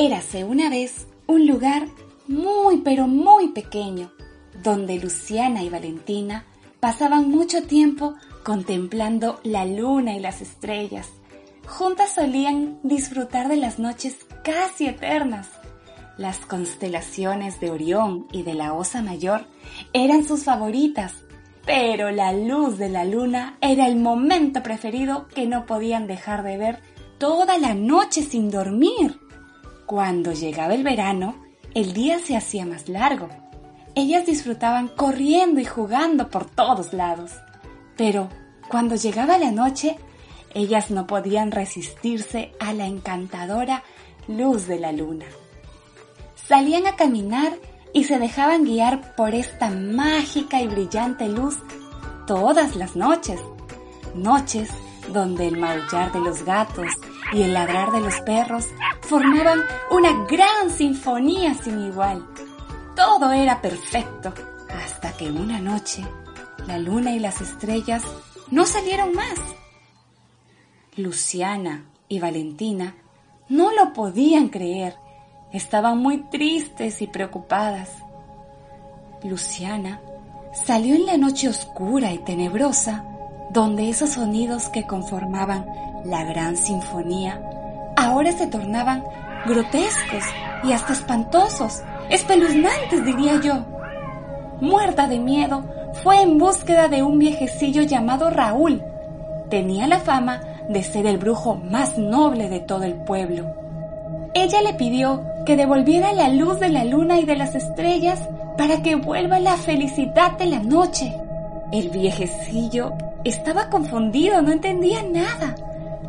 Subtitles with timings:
[0.00, 1.88] Érase una vez un lugar
[2.28, 4.12] muy pero muy pequeño,
[4.62, 6.44] donde Luciana y Valentina
[6.78, 8.14] pasaban mucho tiempo
[8.44, 11.08] contemplando la luna y las estrellas.
[11.66, 15.48] Juntas solían disfrutar de las noches casi eternas.
[16.16, 19.48] Las constelaciones de Orión y de la Osa Mayor
[19.92, 21.24] eran sus favoritas,
[21.66, 26.56] pero la luz de la luna era el momento preferido que no podían dejar de
[26.56, 26.82] ver
[27.18, 29.18] toda la noche sin dormir.
[29.88, 31.34] Cuando llegaba el verano,
[31.72, 33.30] el día se hacía más largo.
[33.94, 37.32] Ellas disfrutaban corriendo y jugando por todos lados.
[37.96, 38.28] Pero
[38.68, 39.96] cuando llegaba la noche,
[40.52, 43.82] ellas no podían resistirse a la encantadora
[44.26, 45.24] luz de la luna.
[46.34, 47.54] Salían a caminar
[47.94, 51.56] y se dejaban guiar por esta mágica y brillante luz
[52.26, 53.40] todas las noches.
[54.14, 54.68] Noches
[55.14, 56.88] donde el maullar de los gatos
[57.32, 58.66] y el ladrar de los perros
[59.02, 59.60] formaban
[59.90, 62.26] una gran sinfonía sin igual.
[62.96, 64.32] Todo era perfecto,
[64.68, 66.04] hasta que una noche
[66.66, 68.02] la luna y las estrellas
[68.50, 69.38] no salieron más.
[70.96, 72.94] Luciana y Valentina
[73.48, 74.96] no lo podían creer.
[75.52, 77.90] Estaban muy tristes y preocupadas.
[79.22, 80.02] Luciana
[80.52, 83.04] salió en la noche oscura y tenebrosa,
[83.50, 85.66] donde esos sonidos que conformaban
[86.04, 87.40] la gran sinfonía
[87.98, 89.04] ahora se tornaban
[89.44, 90.24] grotescos
[90.62, 93.64] y hasta espantosos, espeluznantes diría yo.
[94.60, 95.64] Muerta de miedo,
[96.02, 98.82] fue en búsqueda de un viejecillo llamado Raúl.
[99.50, 103.54] Tenía la fama de ser el brujo más noble de todo el pueblo.
[104.34, 108.20] Ella le pidió que devolviera la luz de la luna y de las estrellas
[108.56, 111.14] para que vuelva la felicidad de la noche.
[111.72, 112.92] El viejecillo
[113.24, 115.54] estaba confundido, no entendía nada.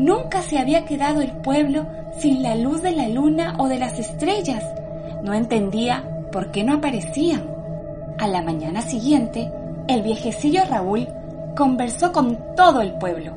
[0.00, 1.84] Nunca se había quedado el pueblo
[2.18, 4.64] sin la luz de la luna o de las estrellas.
[5.22, 7.46] No entendía por qué no aparecían.
[8.18, 9.52] A la mañana siguiente,
[9.88, 11.06] el viejecillo Raúl
[11.54, 13.36] conversó con todo el pueblo,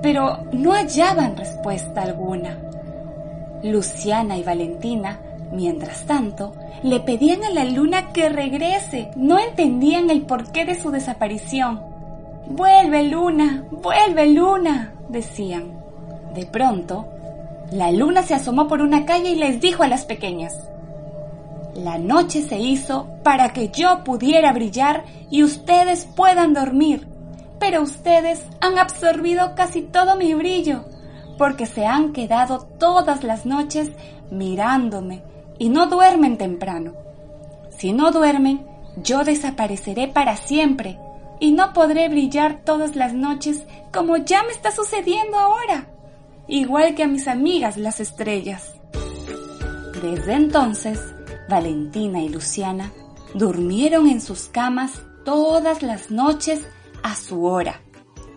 [0.00, 2.56] pero no hallaban respuesta alguna.
[3.62, 5.20] Luciana y Valentina,
[5.52, 9.10] mientras tanto, le pedían a la luna que regrese.
[9.14, 11.95] No entendían el porqué de su desaparición.
[12.48, 15.80] Vuelve luna, vuelve luna, decían.
[16.32, 17.06] De pronto,
[17.72, 20.56] la luna se asomó por una calle y les dijo a las pequeñas,
[21.74, 27.08] la noche se hizo para que yo pudiera brillar y ustedes puedan dormir,
[27.58, 30.84] pero ustedes han absorbido casi todo mi brillo,
[31.38, 33.90] porque se han quedado todas las noches
[34.30, 35.22] mirándome
[35.58, 36.92] y no duermen temprano.
[37.76, 38.64] Si no duermen,
[39.02, 40.98] yo desapareceré para siempre
[41.40, 45.88] y no podré brillar todas las noches como ya me está sucediendo ahora,
[46.48, 48.74] igual que a mis amigas las estrellas.
[50.02, 51.00] Desde entonces,
[51.48, 52.92] Valentina y Luciana
[53.34, 56.66] durmieron en sus camas todas las noches
[57.02, 57.80] a su hora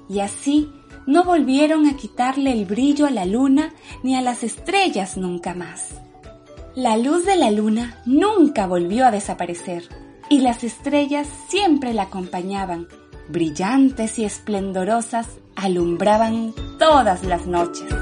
[0.10, 0.72] y así
[1.06, 3.74] no volvieron a quitarle el brillo a la luna
[4.04, 5.96] ni a las estrellas nunca más.
[6.76, 9.88] La luz de la luna nunca volvió a desaparecer
[10.30, 12.88] y las estrellas siempre la acompañaban,
[13.28, 17.99] brillantes y esplendorosas, alumbraban todas las noches.